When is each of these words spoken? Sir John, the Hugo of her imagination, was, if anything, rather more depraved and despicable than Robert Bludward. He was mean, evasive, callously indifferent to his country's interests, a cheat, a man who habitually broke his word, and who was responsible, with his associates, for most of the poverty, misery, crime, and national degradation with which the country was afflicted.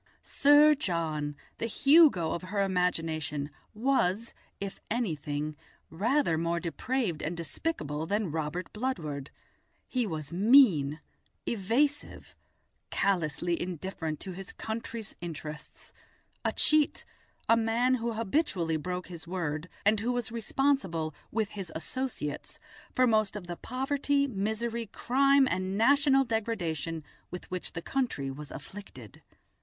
Sir 0.23 0.73
John, 0.73 1.35
the 1.59 1.67
Hugo 1.67 2.31
of 2.31 2.41
her 2.41 2.61
imagination, 2.63 3.51
was, 3.75 4.33
if 4.59 4.79
anything, 4.89 5.55
rather 5.91 6.39
more 6.39 6.59
depraved 6.59 7.21
and 7.21 7.37
despicable 7.37 8.07
than 8.07 8.31
Robert 8.31 8.73
Bludward. 8.73 9.29
He 9.87 10.07
was 10.07 10.33
mean, 10.33 10.99
evasive, 11.45 12.35
callously 12.89 13.61
indifferent 13.61 14.19
to 14.21 14.31
his 14.31 14.53
country's 14.53 15.15
interests, 15.21 15.93
a 16.43 16.51
cheat, 16.51 17.05
a 17.47 17.55
man 17.55 17.93
who 17.93 18.13
habitually 18.13 18.77
broke 18.77 19.05
his 19.05 19.27
word, 19.27 19.69
and 19.85 19.99
who 19.99 20.11
was 20.11 20.31
responsible, 20.31 21.13
with 21.31 21.49
his 21.51 21.71
associates, 21.75 22.57
for 22.95 23.05
most 23.05 23.35
of 23.35 23.45
the 23.45 23.55
poverty, 23.55 24.25
misery, 24.25 24.87
crime, 24.87 25.47
and 25.47 25.77
national 25.77 26.23
degradation 26.23 27.03
with 27.29 27.45
which 27.51 27.73
the 27.73 27.83
country 27.83 28.31
was 28.31 28.49
afflicted. 28.49 29.21